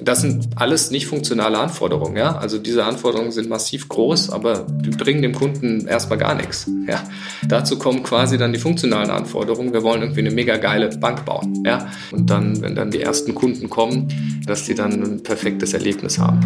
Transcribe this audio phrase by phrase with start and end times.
[0.00, 2.36] Das sind alles nicht funktionale Anforderungen, ja.
[2.36, 6.70] Also diese Anforderungen sind massiv groß, aber die bringen dem Kunden erstmal gar nichts.
[6.86, 7.02] Ja.
[7.48, 9.72] Dazu kommen quasi dann die funktionalen Anforderungen.
[9.72, 11.88] Wir wollen irgendwie eine mega geile Bank bauen, ja.
[12.10, 16.40] Und dann, wenn dann die ersten Kunden kommen, dass die dann ein perfektes Erlebnis haben.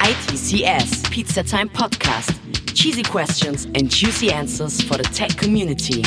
[0.00, 2.32] ITCS, Pizza Time Podcast.
[2.72, 6.02] Cheesy questions and juicy answers for the tech community.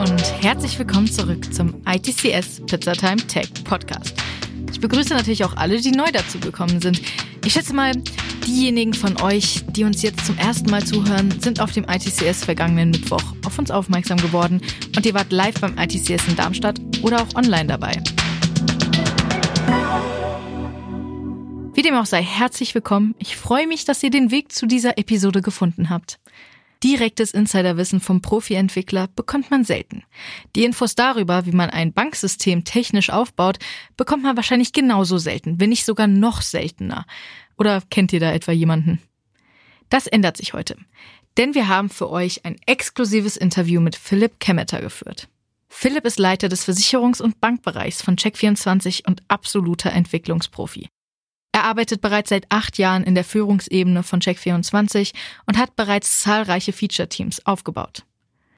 [0.00, 4.14] Und herzlich willkommen zurück zum ITCS Pizza Time Tech Podcast.
[4.72, 7.02] Ich begrüße natürlich auch alle, die neu dazu gekommen sind.
[7.44, 7.92] Ich schätze mal,
[8.46, 12.92] diejenigen von euch, die uns jetzt zum ersten Mal zuhören, sind auf dem ITCS vergangenen
[12.92, 14.62] Mittwoch auf uns aufmerksam geworden
[14.96, 18.02] und ihr wart live beim ITCS in Darmstadt oder auch online dabei.
[21.74, 23.14] Wie dem auch sei, herzlich willkommen.
[23.18, 26.18] Ich freue mich, dass ihr den Weg zu dieser Episode gefunden habt.
[26.82, 30.02] Direktes Insiderwissen vom Profi-Entwickler bekommt man selten.
[30.56, 33.58] Die Infos darüber, wie man ein Banksystem technisch aufbaut,
[33.98, 37.04] bekommt man wahrscheinlich genauso selten, wenn nicht sogar noch seltener.
[37.58, 38.98] Oder kennt ihr da etwa jemanden?
[39.90, 40.76] Das ändert sich heute.
[41.36, 45.28] Denn wir haben für euch ein exklusives Interview mit Philipp Kemmeter geführt.
[45.68, 50.88] Philipp ist Leiter des Versicherungs- und Bankbereichs von Check24 und absoluter Entwicklungsprofi.
[51.52, 55.12] Er arbeitet bereits seit acht Jahren in der Führungsebene von Check24
[55.46, 58.04] und hat bereits zahlreiche Feature-Teams aufgebaut.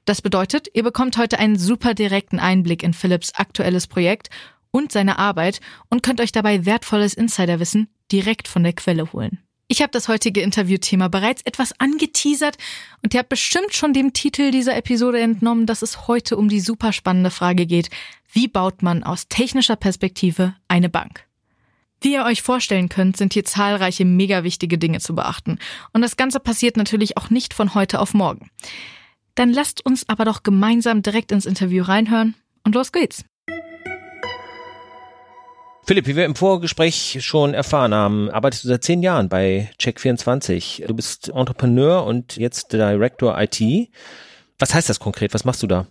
[0.05, 4.29] Das bedeutet, ihr bekommt heute einen super direkten Einblick in Philips aktuelles Projekt
[4.71, 9.39] und seine Arbeit und könnt euch dabei wertvolles Insiderwissen direkt von der Quelle holen.
[9.69, 12.57] Ich habe das heutige Interviewthema bereits etwas angeteasert
[13.01, 16.59] und ihr habt bestimmt schon dem Titel dieser Episode entnommen, dass es heute um die
[16.59, 17.89] super spannende Frage geht,
[18.31, 21.25] wie baut man aus technischer Perspektive eine Bank?
[22.03, 25.57] Wie ihr euch vorstellen könnt, sind hier zahlreiche mega wichtige Dinge zu beachten.
[25.93, 28.51] Und das Ganze passiert natürlich auch nicht von heute auf morgen.
[29.35, 33.23] Dann lasst uns aber doch gemeinsam direkt ins Interview reinhören und los geht's.
[35.85, 40.85] Philipp, wie wir im Vorgespräch schon erfahren haben, arbeitest du seit zehn Jahren bei Check24.
[40.85, 43.61] Du bist Entrepreneur und jetzt Director IT.
[44.59, 45.33] Was heißt das konkret?
[45.33, 45.87] Was machst du da?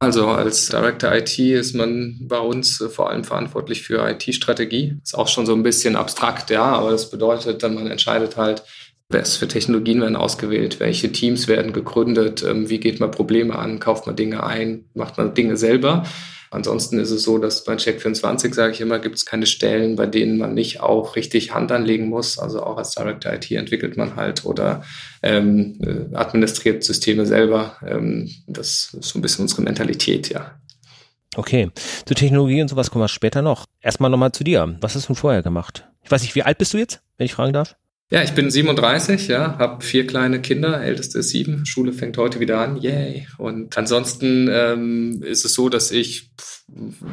[0.00, 4.96] Also als Director IT ist man bei uns äh, vor allem verantwortlich für IT-Strategie.
[5.02, 8.62] Ist auch schon so ein bisschen abstrakt, ja, aber das bedeutet dann, man entscheidet halt,
[9.08, 13.80] was für Technologien werden ausgewählt, welche Teams werden gegründet, ähm, wie geht man Probleme an,
[13.80, 16.04] kauft man Dinge ein, macht man Dinge selber.
[16.50, 20.06] Ansonsten ist es so, dass bei Check24, sage ich immer, gibt es keine Stellen, bei
[20.06, 22.38] denen man nicht auch richtig Hand anlegen muss.
[22.38, 24.82] Also auch als Director IT entwickelt man halt oder
[25.22, 27.76] ähm, äh, administriert Systeme selber.
[27.86, 30.58] Ähm, das ist so ein bisschen unsere Mentalität, ja.
[31.36, 31.70] Okay,
[32.06, 33.64] zu Technologie und sowas kommen wir später noch.
[33.80, 34.76] Erstmal nochmal zu dir.
[34.80, 35.86] Was hast du vorher gemacht?
[36.02, 37.76] Ich weiß nicht, wie alt bist du jetzt, wenn ich fragen darf?
[38.10, 41.66] Ja, ich bin 37, ja, habe vier kleine Kinder, älteste ist sieben.
[41.66, 43.28] Schule fängt heute wieder an, yay.
[43.36, 46.30] Und ansonsten ähm, ist es so, dass ich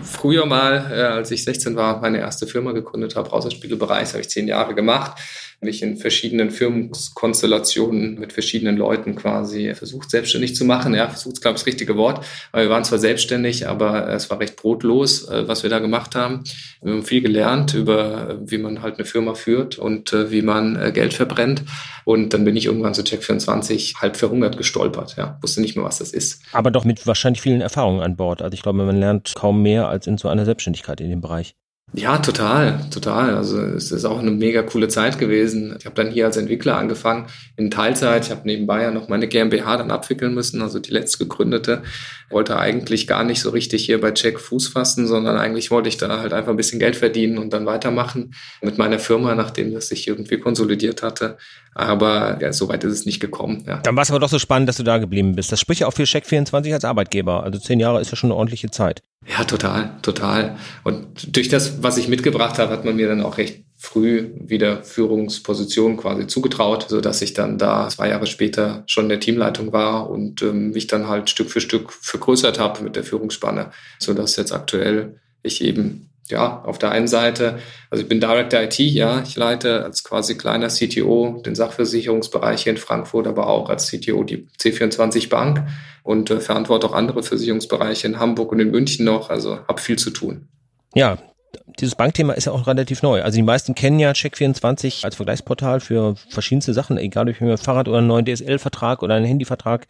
[0.03, 4.29] früher mal, äh, als ich 16 war, meine erste Firma gegründet habe, Browserspielbereich, habe ich
[4.29, 5.19] zehn Jahre gemacht
[5.65, 10.93] mich in verschiedenen Firmenkonstellationen mit verschiedenen Leuten quasi versucht, selbstständig zu machen.
[10.93, 12.25] Ja, versucht, glaube ich, das richtige Wort.
[12.51, 16.15] Weil wir waren zwar selbstständig, aber es war recht brotlos, äh, was wir da gemacht
[16.15, 16.43] haben.
[16.81, 20.75] Wir haben viel gelernt über, wie man halt eine Firma führt und äh, wie man
[20.75, 21.63] äh, Geld verbrennt.
[22.05, 25.15] Und dann bin ich irgendwann zu Check24 halb verhungert gestolpert.
[25.17, 26.41] Ja, wusste nicht mehr, was das ist.
[26.53, 28.41] Aber doch mit wahrscheinlich vielen Erfahrungen an Bord.
[28.41, 31.55] Also ich glaube, man lernt kaum mehr als in so einer Selbstständigkeit in dem Bereich.
[31.97, 33.35] Ja, total, total.
[33.35, 35.75] Also es ist auch eine mega coole Zeit gewesen.
[35.79, 38.25] Ich habe dann hier als Entwickler angefangen in Teilzeit.
[38.25, 41.83] Ich habe nebenbei ja noch meine GmbH dann abwickeln müssen, also die letzte gegründete.
[42.29, 45.97] Wollte eigentlich gar nicht so richtig hier bei Check Fuß fassen, sondern eigentlich wollte ich
[45.97, 49.87] da halt einfach ein bisschen Geld verdienen und dann weitermachen mit meiner Firma, nachdem das
[49.87, 51.37] sich irgendwie konsolidiert hatte.
[51.75, 53.63] Aber ja, so weit ist es nicht gekommen.
[53.67, 53.77] Ja.
[53.77, 55.51] Dann war es aber doch so spannend, dass du da geblieben bist.
[55.51, 57.43] Das spricht ja auch für Check24 als Arbeitgeber.
[57.43, 59.01] Also zehn Jahre ist ja schon eine ordentliche Zeit.
[59.27, 60.57] Ja, total, total.
[60.83, 64.83] Und durch das, was ich mitgebracht habe, hat man mir dann auch recht früh wieder
[64.83, 69.73] Führungsposition quasi zugetraut, so dass ich dann da zwei Jahre später schon in der Teamleitung
[69.73, 74.13] war und ähm, mich dann halt Stück für Stück vergrößert habe mit der Führungsspanne, so
[74.13, 77.59] dass jetzt aktuell ich eben ja, auf der einen Seite,
[77.91, 82.71] also ich bin Director IT, ja, ich leite als quasi kleiner CTO den Sachversicherungsbereich hier
[82.71, 85.63] in Frankfurt, aber auch als CTO die C24 Bank
[86.05, 89.97] und äh, verantworte auch andere Versicherungsbereiche in Hamburg und in München noch, also habe viel
[89.97, 90.47] zu tun.
[90.93, 91.17] Ja,
[91.79, 93.23] dieses Bankthema ist ja auch relativ neu.
[93.23, 96.97] Also die meisten kennen ja Check24 als Vergleichsportal für verschiedenste Sachen.
[96.97, 99.87] Egal, ob ich mir ein Fahrrad oder einen neuen DSL-Vertrag oder einen Handyvertrag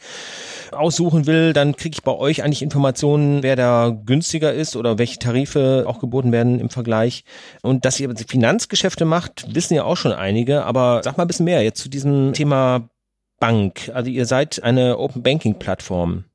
[0.71, 5.19] aussuchen will, dann kriege ich bei euch eigentlich Informationen, wer da günstiger ist oder welche
[5.19, 7.25] Tarife auch geboten werden im Vergleich.
[7.61, 10.63] Und dass ihr Finanzgeschäfte macht, wissen ja auch schon einige.
[10.63, 12.89] Aber sag mal ein bisschen mehr jetzt zu diesem Thema
[13.39, 13.91] Bank.
[13.93, 16.25] Also ihr seid eine Open Banking Plattform.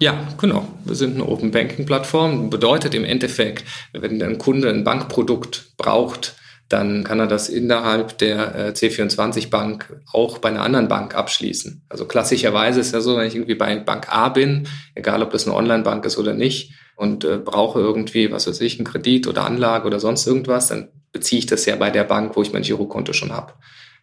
[0.00, 0.66] Ja, genau.
[0.84, 2.48] Wir sind eine Open Banking Plattform.
[2.48, 6.36] Bedeutet im Endeffekt, wenn ein Kunde ein Bankprodukt braucht,
[6.70, 11.84] dann kann er das innerhalb der äh, C24 Bank auch bei einer anderen Bank abschließen.
[11.88, 15.46] Also klassischerweise ist ja so, wenn ich irgendwie bei Bank A bin, egal ob das
[15.46, 19.44] eine Online-Bank ist oder nicht, und äh, brauche irgendwie, was weiß ich, einen Kredit oder
[19.44, 22.62] Anlage oder sonst irgendwas, dann beziehe ich das ja bei der Bank, wo ich mein
[22.62, 23.54] Girokonto schon habe.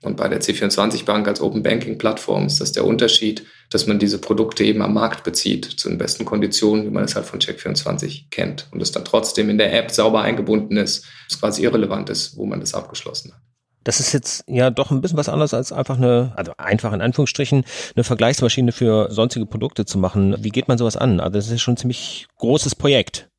[0.03, 3.99] Und bei der C24 Bank als Open Banking Plattform ist das der Unterschied, dass man
[3.99, 7.39] diese Produkte eben am Markt bezieht, zu den besten Konditionen, wie man es halt von
[7.39, 8.67] Check24 kennt.
[8.71, 12.45] Und es dann trotzdem in der App sauber eingebunden ist, es quasi irrelevant ist, wo
[12.45, 13.41] man das abgeschlossen hat.
[13.83, 16.99] Das ist jetzt ja doch ein bisschen was anderes als einfach eine, also einfach in
[17.01, 17.63] Anführungsstrichen,
[17.95, 20.35] eine Vergleichsmaschine für sonstige Produkte zu machen.
[20.43, 21.21] Wie geht man sowas an?
[21.21, 23.29] Also das ist schon ein ziemlich großes Projekt.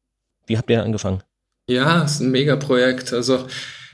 [0.46, 1.22] Wie habt ihr angefangen?
[1.68, 3.12] Ja, es ist ein Megaprojekt.
[3.12, 3.46] Also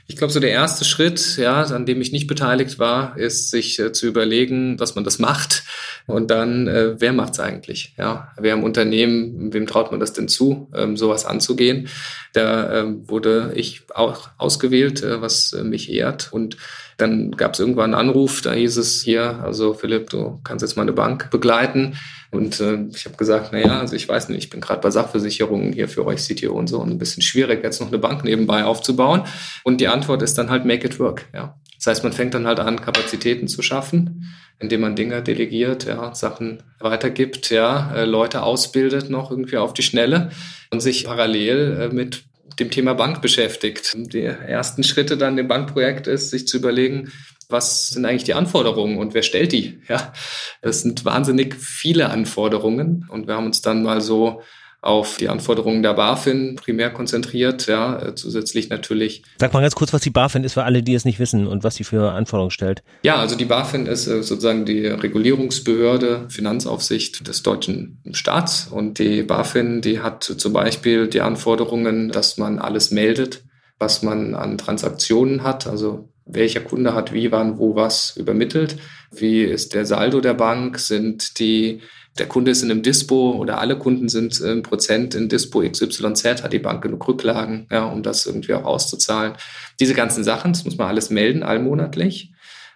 [0.07, 3.79] ich glaube, so der erste Schritt, ja, an dem ich nicht beteiligt war, ist, sich
[3.79, 5.63] äh, zu überlegen, dass man das macht
[6.05, 7.95] und dann, äh, wer macht's eigentlich?
[7.97, 11.89] Ja, wer im Unternehmen, wem traut man das denn zu, ähm, sowas anzugehen?
[12.33, 16.57] Da ähm, wurde ich auch ausgewählt, äh, was äh, mich ehrt und
[16.97, 20.77] dann gab es irgendwann einen Anruf, da hieß es hier, also Philipp, du kannst jetzt
[20.77, 21.97] mal eine Bank begleiten.
[22.31, 24.89] Und äh, ich habe gesagt, na ja, also ich weiß nicht, ich bin gerade bei
[24.89, 28.23] Sachversicherungen hier für euch CTO und so und ein bisschen schwierig, jetzt noch eine Bank
[28.23, 29.23] nebenbei aufzubauen.
[29.63, 31.25] Und die Antwort ist dann halt make it work.
[31.33, 31.57] Ja.
[31.77, 36.15] Das heißt, man fängt dann halt an, Kapazitäten zu schaffen, indem man Dinge delegiert, ja,
[36.15, 40.31] Sachen weitergibt, ja, äh, Leute ausbildet noch irgendwie auf die Schnelle
[40.71, 42.23] und sich parallel äh, mit
[42.59, 43.93] dem Thema Bank beschäftigt.
[43.95, 47.11] Die ersten Schritte dann im Bankprojekt ist, sich zu überlegen,
[47.49, 49.79] was sind eigentlich die Anforderungen und wer stellt die?
[49.87, 50.13] Ja,
[50.61, 54.41] das sind wahnsinnig viele Anforderungen und wir haben uns dann mal so
[54.85, 59.23] auf die Anforderungen der BaFin primär konzentriert, ja, äh, zusätzlich natürlich.
[59.39, 61.63] Sag mal ganz kurz, was die BaFin ist für alle, die es nicht wissen und
[61.63, 62.83] was sie für Anforderungen stellt.
[63.01, 69.23] Ja, also die BaFin ist äh, sozusagen die Regulierungsbehörde, Finanzaufsicht des deutschen Staats und die
[69.23, 73.43] BaFin, die hat zum Beispiel die Anforderungen, dass man alles meldet,
[73.79, 78.77] was man an Transaktionen hat, also welcher Kunde hat wie, wann, wo, was übermittelt,
[79.11, 81.81] wie ist der Saldo der Bank, sind die
[82.17, 86.43] der Kunde ist in einem Dispo oder alle Kunden sind im Prozent in Dispo XYZ,
[86.43, 89.33] hat die Bank genug Rücklagen, ja, um das irgendwie auch auszuzahlen.
[89.79, 92.31] Diese ganzen Sachen, das muss man alles melden, allmonatlich.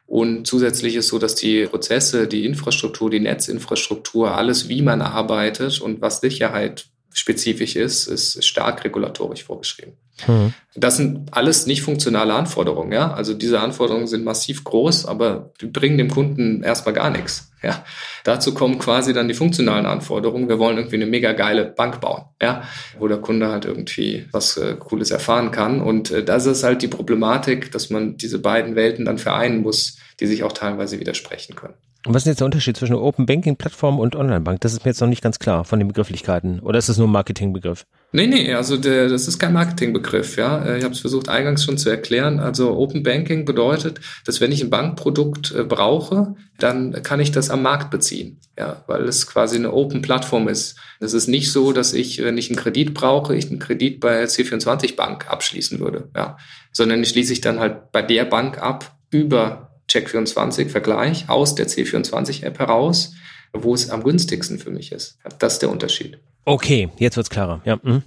[0.05, 5.79] Und zusätzlich ist so, dass die Prozesse, die Infrastruktur, die Netzinfrastruktur, alles, wie man arbeitet
[5.81, 9.93] und was Sicherheit spezifisch ist, ist stark regulatorisch vorgeschrieben.
[10.27, 10.53] Mhm.
[10.75, 13.11] Das sind alles nicht funktionale Anforderungen, ja.
[13.11, 17.51] Also diese Anforderungen sind massiv groß, aber die bringen dem Kunden erstmal gar nichts.
[17.61, 17.83] Ja.
[18.23, 20.47] Dazu kommen quasi dann die funktionalen Anforderungen.
[20.47, 22.63] Wir wollen irgendwie eine mega geile Bank bauen, ja,
[22.97, 25.81] wo der Kunde halt irgendwie was äh, Cooles erfahren kann.
[25.81, 29.97] Und äh, das ist halt die Problematik, dass man diese beiden Welten dann vereinen muss,
[30.19, 31.75] die sich auch teilweise widersprechen können.
[32.05, 34.61] Und was ist jetzt der Unterschied zwischen Open Banking Plattform und Online Bank?
[34.61, 36.61] Das ist mir jetzt noch nicht ganz klar von den Begrifflichkeiten.
[36.61, 37.85] Oder ist das nur ein Marketingbegriff?
[38.13, 40.63] Nee, nee, also der, das ist kein Marketingbegriff, ja.
[40.63, 42.39] Äh, ich habe es versucht eingangs schon zu erklären.
[42.39, 47.49] Also Open Banking bedeutet, dass wenn ich ein Bankprodukt äh, brauche, dann kann ich das
[47.49, 50.77] am Markt beziehen, ja, weil es quasi eine Open Plattform ist.
[51.01, 54.23] Es ist nicht so, dass ich, wenn ich einen Kredit brauche, ich einen Kredit bei
[54.23, 56.37] C24 Bank abschließen würde, ja,
[56.71, 62.59] sondern ich schließe ich dann halt bei der Bank ab über Check24-Vergleich aus der C24-App
[62.59, 63.13] heraus,
[63.53, 65.17] wo es am günstigsten für mich ist.
[65.39, 66.19] Das ist der Unterschied.
[66.45, 67.61] Okay, jetzt wird's klarer.
[67.65, 67.79] Ja.
[67.83, 68.03] Mhm.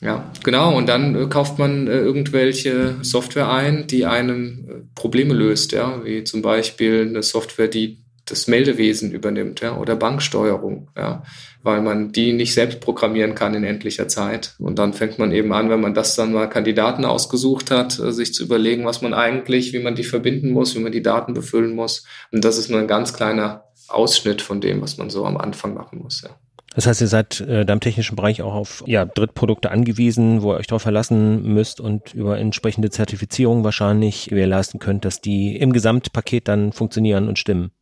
[0.00, 0.76] Ja, genau.
[0.76, 6.04] Und dann äh, kauft man äh, irgendwelche Software ein, die einem äh, Probleme löst, ja,
[6.04, 11.24] wie zum Beispiel eine Software, die das Meldewesen übernimmt, ja, oder Banksteuerung, ja,
[11.62, 14.54] weil man die nicht selbst programmieren kann in endlicher Zeit.
[14.58, 18.12] Und dann fängt man eben an, wenn man das dann mal Kandidaten ausgesucht hat, äh,
[18.12, 21.34] sich zu überlegen, was man eigentlich, wie man die verbinden muss, wie man die Daten
[21.34, 22.04] befüllen muss.
[22.30, 25.74] Und das ist nur ein ganz kleiner Ausschnitt von dem, was man so am Anfang
[25.74, 26.30] machen muss, ja.
[26.74, 30.52] Das heißt, ihr seid äh, da im technischen Bereich auch auf ja, Drittprodukte angewiesen, wo
[30.52, 35.74] ihr euch darauf verlassen müsst und über entsprechende Zertifizierung wahrscheinlich gewährleisten könnt, dass die im
[35.74, 37.72] Gesamtpaket dann funktionieren und stimmen.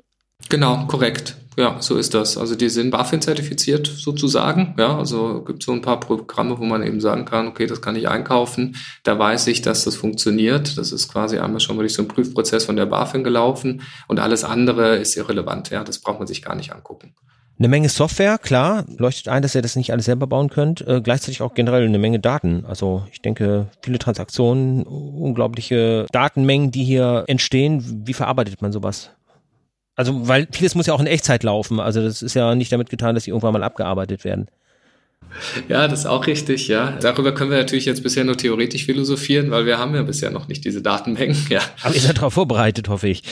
[0.50, 1.37] Genau, korrekt.
[1.57, 2.37] Ja, so ist das.
[2.37, 4.75] Also die sind BaFin-zertifiziert sozusagen.
[4.78, 7.97] Ja, also gibt so ein paar Programme, wo man eben sagen kann, okay, das kann
[7.97, 8.76] ich einkaufen.
[9.02, 10.76] Da weiß ich, dass das funktioniert.
[10.76, 14.21] Das ist quasi einmal schon mal durch so einen Prüfprozess von der BaFin gelaufen und
[14.21, 15.71] alles andere ist irrelevant.
[15.71, 17.14] Ja, das braucht man sich gar nicht angucken.
[17.59, 20.80] Eine Menge Software, klar, leuchtet ein, dass ihr das nicht alles selber bauen könnt.
[20.80, 22.64] Äh, gleichzeitig auch generell eine Menge Daten.
[22.66, 28.07] Also ich denke, viele Transaktionen, unglaubliche Datenmengen, die hier entstehen.
[28.07, 29.11] Wie verarbeitet man sowas?
[30.00, 31.78] Also, weil vieles muss ja auch in Echtzeit laufen.
[31.78, 34.49] Also, das ist ja nicht damit getan, dass sie irgendwann mal abgearbeitet werden.
[35.69, 36.92] Ja, das ist auch richtig, ja.
[37.02, 40.49] Darüber können wir natürlich jetzt bisher nur theoretisch philosophieren, weil wir haben ja bisher noch
[40.49, 41.61] nicht diese Datenmengen, ja.
[41.83, 43.23] Aber ihr seid darauf vorbereitet, hoffe ich.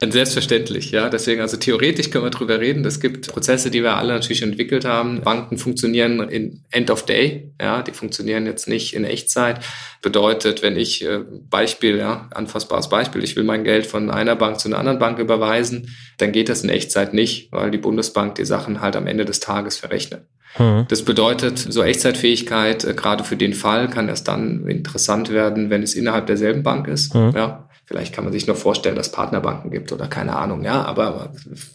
[0.00, 1.08] Selbstverständlich, ja.
[1.08, 2.84] Deswegen, also theoretisch können wir drüber reden.
[2.84, 5.22] Es gibt Prozesse, die wir alle natürlich entwickelt haben.
[5.22, 7.82] Banken funktionieren in End of Day, ja.
[7.82, 9.58] Die funktionieren jetzt nicht in Echtzeit.
[10.00, 14.60] Bedeutet, wenn ich, äh, Beispiel, ja, anfassbares Beispiel, ich will mein Geld von einer Bank
[14.60, 18.44] zu einer anderen Bank überweisen, dann geht das in Echtzeit nicht, weil die Bundesbank die
[18.44, 20.22] Sachen halt am Ende des Tages verrechnet.
[20.54, 20.86] Hm.
[20.88, 25.82] Das bedeutet, so Echtzeitfähigkeit, äh, gerade für den Fall, kann erst dann interessant werden, wenn
[25.82, 27.14] es innerhalb derselben Bank ist.
[27.14, 27.32] Hm.
[27.34, 30.84] Ja, Vielleicht kann man sich noch vorstellen, dass es Partnerbanken gibt oder keine Ahnung, ja,
[30.84, 31.32] aber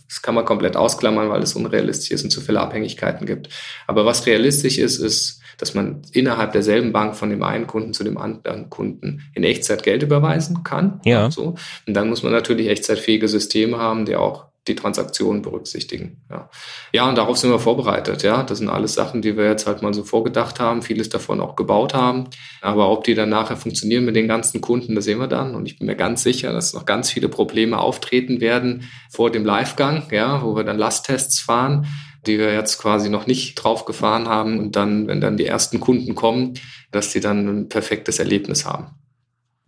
[0.07, 3.49] das kann man komplett ausklammern, weil es unrealistisch ist und zu viele Abhängigkeiten gibt.
[3.87, 8.03] Aber was realistisch ist, ist, dass man innerhalb derselben Bank von dem einen Kunden zu
[8.03, 11.01] dem anderen Kunden in Echtzeit Geld überweisen kann.
[11.03, 11.31] Ja.
[11.31, 11.55] So.
[11.87, 16.21] Und dann muss man natürlich echtzeitfähige Systeme haben, die auch die Transaktionen berücksichtigen.
[16.29, 16.49] Ja.
[16.93, 18.23] ja, und darauf sind wir vorbereitet.
[18.23, 21.41] Ja, das sind alles Sachen, die wir jetzt halt mal so vorgedacht haben, vieles davon
[21.41, 22.29] auch gebaut haben.
[22.61, 25.53] Aber ob die dann nachher funktionieren mit den ganzen Kunden, das sehen wir dann.
[25.55, 29.45] Und ich bin mir ganz sicher, dass noch ganz viele Probleme auftreten werden vor dem
[29.45, 31.87] Livegang, ja, wo wir dann Lasttests fahren
[32.25, 35.81] die wir jetzt quasi noch nicht drauf gefahren haben und dann, wenn dann die ersten
[35.81, 36.53] Kunden kommen,
[36.89, 38.95] dass die dann ein perfektes Erlebnis haben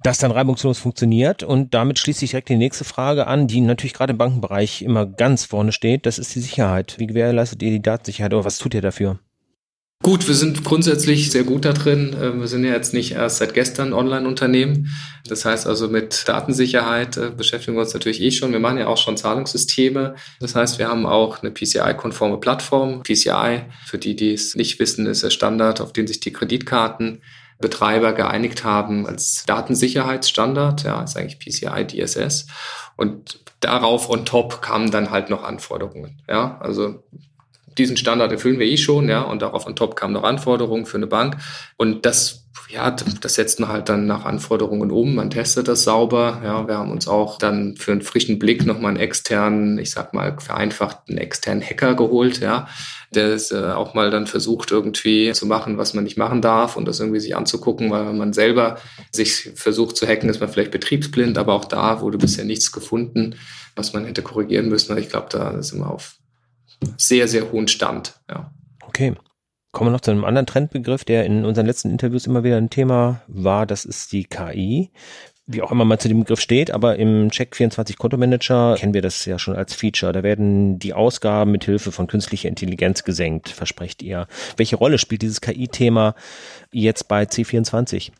[0.05, 1.43] das dann reibungslos funktioniert.
[1.43, 5.05] Und damit schließt sich direkt die nächste Frage an, die natürlich gerade im Bankenbereich immer
[5.05, 6.05] ganz vorne steht.
[6.05, 6.95] Das ist die Sicherheit.
[6.99, 9.19] Wie gewährleistet ihr die Datensicherheit oder was tut ihr dafür?
[10.03, 12.15] Gut, wir sind grundsätzlich sehr gut da drin.
[12.21, 14.89] Ähm, wir sind ja jetzt nicht erst seit gestern Online-Unternehmen.
[15.27, 18.51] Das heißt also mit Datensicherheit äh, beschäftigen wir uns natürlich eh schon.
[18.51, 20.15] Wir machen ja auch schon Zahlungssysteme.
[20.39, 23.01] Das heißt, wir haben auch eine PCI-konforme Plattform.
[23.01, 27.21] PCI, für die, die es nicht wissen, ist der Standard, auf den sich die Kreditkarten
[27.59, 32.47] Betreiber geeinigt haben als Datensicherheitsstandard, ja, ist eigentlich PCI DSS.
[32.97, 37.03] Und darauf on top kamen dann halt noch Anforderungen, ja, also
[37.77, 40.97] diesen Standard erfüllen wir eh schon, ja, und darauf on top kamen noch Anforderungen für
[40.97, 41.37] eine Bank.
[41.77, 45.15] Und das ja, das setzt man halt dann nach Anforderungen um.
[45.15, 46.41] Man testet das sauber.
[46.43, 50.13] Ja, wir haben uns auch dann für einen frischen Blick nochmal einen externen, ich sag
[50.13, 52.67] mal vereinfacht, einen externen Hacker geholt, ja,
[53.13, 56.75] der es äh, auch mal dann versucht irgendwie zu machen, was man nicht machen darf
[56.75, 58.77] und das irgendwie sich anzugucken, weil wenn man selber
[59.11, 63.35] sich versucht zu hacken, ist man vielleicht betriebsblind, aber auch da wurde bisher nichts gefunden,
[63.75, 64.97] was man hätte korrigieren müssen.
[64.97, 66.15] Ich glaube, da sind wir auf
[66.97, 68.51] sehr, sehr hohen Stand, ja.
[68.87, 69.13] Okay.
[69.71, 72.69] Kommen wir noch zu einem anderen Trendbegriff, der in unseren letzten Interviews immer wieder ein
[72.69, 73.65] Thema war.
[73.65, 74.89] Das ist die KI.
[75.47, 79.25] Wie auch immer man zu dem Begriff steht, aber im Check24 Kontomanager kennen wir das
[79.25, 80.13] ja schon als Feature.
[80.13, 84.27] Da werden die Ausgaben mit Hilfe von künstlicher Intelligenz gesenkt, versprecht ihr.
[84.55, 86.15] Welche Rolle spielt dieses KI-Thema
[86.71, 88.11] jetzt bei C24?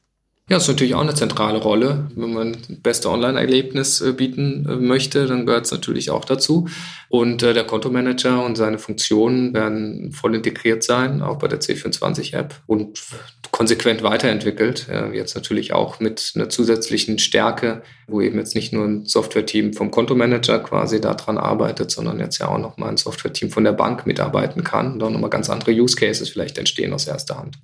[0.48, 2.08] Ja, ist natürlich auch eine zentrale Rolle.
[2.16, 6.68] Wenn man das beste Online-Erlebnis äh, bieten äh, möchte, dann gehört es natürlich auch dazu.
[7.10, 12.62] Und äh, der Kontomanager und seine Funktionen werden voll integriert sein, auch bei der C24-App
[12.68, 13.02] und
[13.50, 14.88] konsequent weiterentwickelt.
[15.14, 19.92] Jetzt natürlich auch mit einer zusätzlichen Stärke, wo eben jetzt nicht nur ein Software-Team vom
[19.92, 24.66] Kontomanager quasi daran arbeitet, sondern jetzt ja auch nochmal ein Software-Team von der Bank mitarbeiten
[24.66, 27.58] kann auch nochmal ganz andere Use Cases vielleicht entstehen aus erster Hand.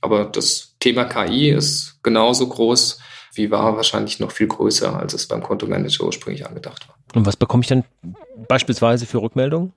[0.00, 3.00] Aber das Thema KI ist genauso groß
[3.34, 6.96] wie war, wahrscheinlich noch viel größer, als es beim Kontomanager ursprünglich angedacht war.
[7.14, 7.84] Und was bekomme ich dann
[8.48, 9.72] beispielsweise für Rückmeldungen?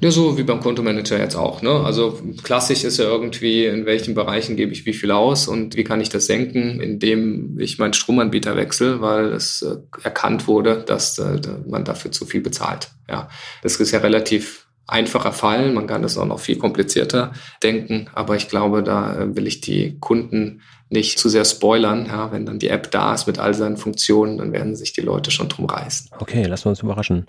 [0.00, 1.62] Ja, so wie beim Kontomanager jetzt auch.
[1.62, 1.70] Ne?
[1.70, 5.84] Also klassisch ist ja irgendwie, in welchen Bereichen gebe ich wie viel aus und wie
[5.84, 11.18] kann ich das senken, indem ich meinen Stromanbieter wechsle, weil es äh, erkannt wurde, dass
[11.18, 12.90] äh, man dafür zu viel bezahlt.
[13.08, 13.28] Ja,
[13.62, 15.72] das ist ja relativ einfacher Fall.
[15.72, 19.60] Man kann das auch noch viel komplizierter denken, aber ich glaube, da äh, will ich
[19.60, 22.06] die Kunden nicht zu sehr spoilern.
[22.06, 25.00] Ja, wenn dann die App da ist mit all seinen Funktionen, dann werden sich die
[25.00, 26.10] Leute schon drum reißen.
[26.18, 27.26] Okay, lassen wir uns überraschen.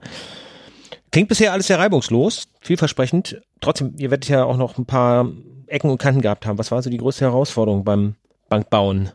[1.12, 3.42] Klingt bisher alles sehr reibungslos, vielversprechend.
[3.62, 5.32] Trotzdem, ihr werdet ja auch noch ein paar
[5.68, 6.58] Ecken und Kanten gehabt haben.
[6.58, 8.16] Was war so die größte Herausforderung beim
[8.50, 9.12] Bankbauen?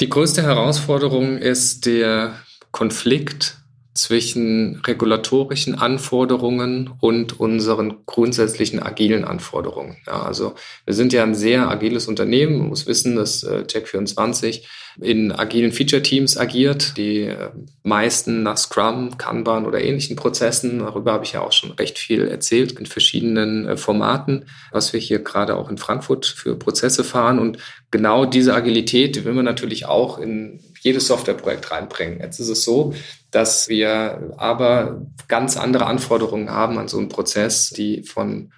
[0.00, 2.34] Die größte Herausforderung ist der
[2.72, 3.63] Konflikt
[3.94, 9.96] zwischen regulatorischen Anforderungen und unseren grundsätzlichen agilen Anforderungen.
[10.06, 12.58] Ja, also wir sind ja ein sehr agiles Unternehmen.
[12.58, 14.62] Man muss wissen, dass äh, Check24
[15.00, 17.50] in agilen Feature-Teams agiert, die äh,
[17.82, 20.80] meisten nach Scrum, Kanban oder ähnlichen Prozessen.
[20.80, 25.00] Darüber habe ich ja auch schon recht viel erzählt in verschiedenen äh, Formaten, was wir
[25.00, 27.38] hier gerade auch in Frankfurt für Prozesse fahren.
[27.38, 27.58] Und
[27.90, 32.20] genau diese Agilität die will man natürlich auch in jedes Softwareprojekt reinbringen.
[32.20, 32.94] Jetzt ist es so,
[33.34, 38.52] dass wir aber ganz andere Anforderungen haben an so einen Prozess, die von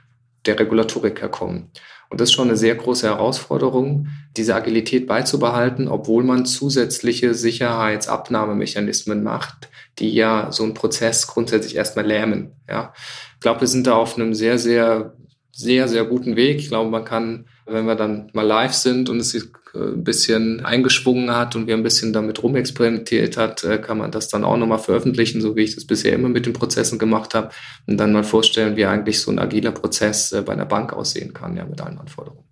[0.45, 1.71] der Regulatorik herkommen.
[2.11, 9.23] Und das ist schon eine sehr große Herausforderung, diese Agilität beizubehalten, obwohl man zusätzliche Sicherheitsabnahmemechanismen
[9.23, 12.53] macht, die ja so einen Prozess grundsätzlich erstmal lähmen.
[12.69, 12.93] Ja.
[13.35, 15.17] Ich glaube, wir sind da auf einem sehr, sehr
[15.57, 16.59] sehr, sehr guten Weg.
[16.59, 19.35] Ich glaube, man kann, wenn wir dann mal live sind und es
[19.77, 24.29] ein bisschen eingeschwungen hat und wir ein bisschen damit rumexperimentiert hat, äh, kann man das
[24.29, 27.51] dann auch nochmal veröffentlichen, so wie ich das bisher immer mit den Prozessen gemacht habe
[27.87, 31.33] und dann mal vorstellen, wie eigentlich so ein agiler Prozess äh, bei einer Bank aussehen
[31.33, 32.45] kann, ja, mit allen Anforderungen.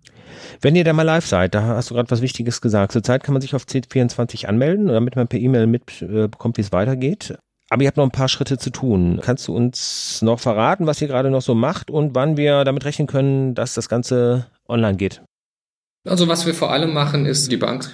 [0.61, 2.91] Wenn ihr da mal live seid, da hast du gerade was Wichtiges gesagt.
[2.91, 7.37] Zurzeit kann man sich auf C24 anmelden, damit man per E-Mail mitbekommt, wie es weitergeht.
[7.69, 9.19] Aber ihr habt noch ein paar Schritte zu tun.
[9.21, 12.85] Kannst du uns noch verraten, was ihr gerade noch so macht und wann wir damit
[12.85, 15.21] rechnen können, dass das Ganze online geht?
[16.05, 17.89] Also was wir vor allem machen, ist die Bank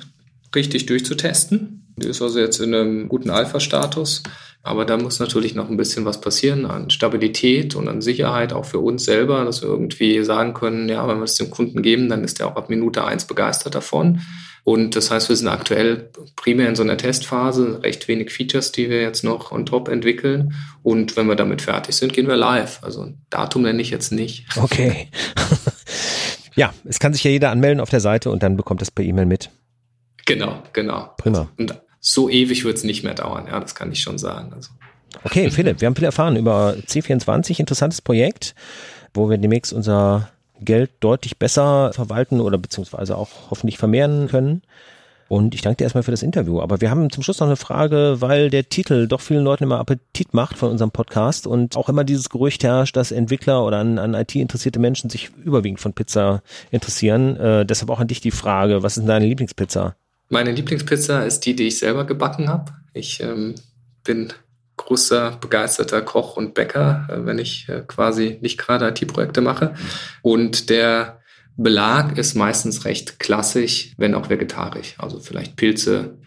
[0.53, 1.93] richtig durchzutesten.
[1.97, 4.23] Die ist also jetzt in einem guten Alpha-Status.
[4.63, 8.65] Aber da muss natürlich noch ein bisschen was passieren an Stabilität und an Sicherheit, auch
[8.65, 12.09] für uns selber, dass wir irgendwie sagen können, ja, wenn wir es dem Kunden geben,
[12.09, 14.21] dann ist er auch ab Minute eins begeistert davon.
[14.63, 18.91] Und das heißt, wir sind aktuell primär in so einer Testphase, recht wenig Features, die
[18.91, 20.53] wir jetzt noch on top entwickeln.
[20.83, 22.83] Und wenn wir damit fertig sind, gehen wir live.
[22.83, 24.45] Also ein Datum nenne ich jetzt nicht.
[24.57, 25.07] Okay.
[26.61, 29.03] ja, es kann sich ja jeder anmelden auf der Seite und dann bekommt es per
[29.03, 29.49] E-Mail mit.
[30.27, 31.09] Genau, genau.
[31.17, 31.47] Prima.
[31.57, 34.53] Und so ewig wird es nicht mehr dauern, ja, das kann ich schon sagen.
[34.53, 34.69] Also.
[35.23, 38.53] Okay, Philipp, wir haben viel erfahren über C24, interessantes Projekt,
[39.15, 44.61] wo wir demnächst unser Geld deutlich besser verwalten oder beziehungsweise auch hoffentlich vermehren können.
[45.31, 46.59] Und ich danke dir erstmal für das Interview.
[46.59, 49.79] Aber wir haben zum Schluss noch eine Frage, weil der Titel doch vielen Leuten immer
[49.79, 53.97] Appetit macht von unserem Podcast und auch immer dieses Gerücht herrscht, dass Entwickler oder an,
[53.97, 57.37] an IT interessierte Menschen sich überwiegend von Pizza interessieren.
[57.37, 59.95] Äh, deshalb auch an dich die Frage, was ist deine Lieblingspizza?
[60.27, 62.73] Meine Lieblingspizza ist die, die ich selber gebacken habe.
[62.91, 63.55] Ich ähm,
[64.03, 64.33] bin
[64.75, 69.75] großer, begeisterter Koch und Bäcker, äh, wenn ich äh, quasi nicht gerade IT-Projekte mache.
[70.23, 71.20] Und der
[71.57, 74.95] Belag ist meistens recht klassisch, wenn auch vegetarisch.
[74.97, 76.17] Also vielleicht Pilze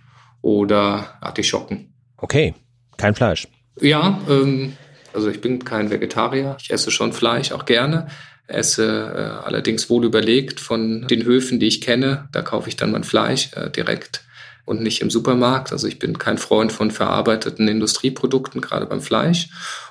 [0.43, 1.93] oder Artischocken.
[2.17, 2.55] Okay,
[2.97, 3.49] kein Fleisch.
[3.81, 4.75] Ja, ähm,
[5.13, 6.57] also ich bin kein Vegetarier.
[6.61, 8.09] Ich esse schon Fleisch, auch gerne.
[8.47, 12.29] Esse äh, allerdings wohl überlegt von den Höfen, die ich kenne.
[12.33, 14.25] Da kaufe ich dann mein Fleisch äh, direkt
[14.67, 15.73] und nicht im Supermarkt.
[15.73, 19.49] Also ich bin kein Freund von verarbeiteten Industrieprodukten, gerade beim Fleisch.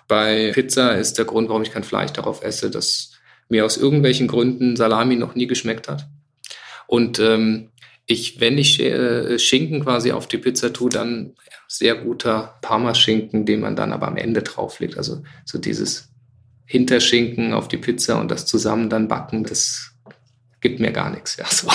[0.07, 3.12] Bei Pizza ist der Grund, warum ich kein Fleisch darauf esse, dass
[3.49, 6.07] mir aus irgendwelchen Gründen Salami noch nie geschmeckt hat.
[6.87, 7.69] Und ähm,
[8.05, 11.33] ich, wenn ich äh, Schinken quasi auf die Pizza tue, dann
[11.67, 14.97] sehr guter Parmaschinken, den man dann aber am Ende drauflegt.
[14.97, 16.09] Also so dieses
[16.65, 19.91] Hinterschinken auf die Pizza und das zusammen dann backen, das
[20.61, 21.37] gibt mir gar nichts.
[21.37, 21.69] Ja, so.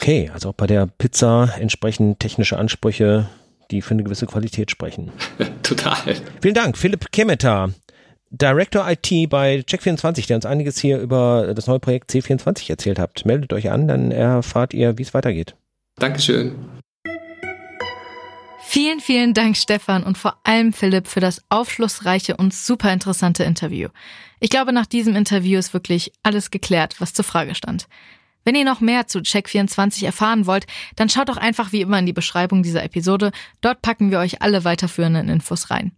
[0.00, 3.28] Okay, also auch bei der Pizza entsprechend technische Ansprüche,
[3.70, 5.12] die für eine gewisse Qualität sprechen.
[5.62, 6.16] Total.
[6.40, 7.70] Vielen Dank, Philipp Kemeter,
[8.30, 13.24] Director IT bei Check24, der uns einiges hier über das neue Projekt C24 erzählt hat.
[13.24, 15.56] Meldet euch an, dann erfahrt ihr, wie es weitergeht.
[15.96, 16.54] Dankeschön.
[18.60, 23.88] Vielen, vielen Dank, Stefan und vor allem Philipp für das aufschlussreiche und super interessante Interview.
[24.40, 27.88] Ich glaube, nach diesem Interview ist wirklich alles geklärt, was zur Frage stand.
[28.44, 32.06] Wenn ihr noch mehr zu Check24 erfahren wollt, dann schaut doch einfach wie immer in
[32.06, 33.32] die Beschreibung dieser Episode.
[33.60, 35.92] Dort packen wir euch alle weiterführenden Infos rein.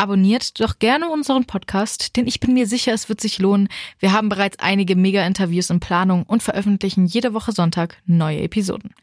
[0.00, 3.68] Abonniert doch gerne unseren Podcast, denn ich bin mir sicher, es wird sich lohnen.
[3.98, 8.94] Wir haben bereits einige Mega-Interviews in Planung und veröffentlichen jede Woche Sonntag neue Episoden.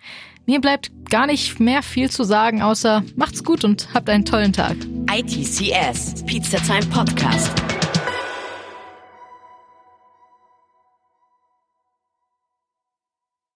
[0.48, 4.54] Mir bleibt gar nicht mehr viel zu sagen, außer macht's gut und habt einen tollen
[4.54, 4.76] Tag.
[5.08, 7.52] ITCS, Pizza Time Podcast.